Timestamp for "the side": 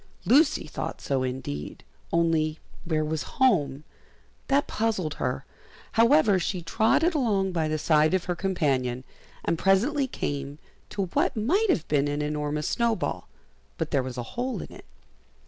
7.67-8.15